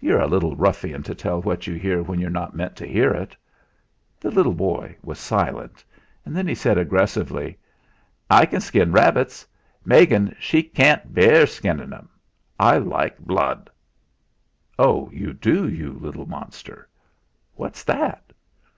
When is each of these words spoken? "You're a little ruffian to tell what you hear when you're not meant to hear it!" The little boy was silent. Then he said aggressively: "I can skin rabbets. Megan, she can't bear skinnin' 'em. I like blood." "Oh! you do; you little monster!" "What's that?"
"You're 0.00 0.18
a 0.22 0.26
little 0.28 0.56
ruffian 0.56 1.02
to 1.02 1.14
tell 1.14 1.42
what 1.42 1.66
you 1.66 1.74
hear 1.74 2.02
when 2.02 2.18
you're 2.18 2.30
not 2.30 2.56
meant 2.56 2.74
to 2.76 2.86
hear 2.88 3.10
it!" 3.10 3.36
The 4.18 4.30
little 4.30 4.54
boy 4.54 4.96
was 5.02 5.18
silent. 5.18 5.84
Then 6.24 6.46
he 6.48 6.54
said 6.54 6.78
aggressively: 6.78 7.58
"I 8.30 8.46
can 8.46 8.62
skin 8.62 8.92
rabbets. 8.92 9.46
Megan, 9.84 10.34
she 10.40 10.62
can't 10.62 11.12
bear 11.12 11.46
skinnin' 11.46 11.92
'em. 11.92 12.08
I 12.58 12.78
like 12.78 13.18
blood." 13.18 13.68
"Oh! 14.78 15.10
you 15.12 15.34
do; 15.34 15.68
you 15.68 15.92
little 16.00 16.24
monster!" 16.24 16.88
"What's 17.54 17.84
that?" 17.84 18.32